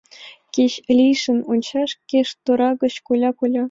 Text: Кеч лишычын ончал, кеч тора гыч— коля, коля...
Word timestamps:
Кеч 0.53 0.71
лишычын 0.97 1.39
ончал, 1.51 1.87
кеч 2.09 2.27
тора 2.45 2.71
гыч— 2.81 2.93
коля, 3.07 3.31
коля... 3.39 3.59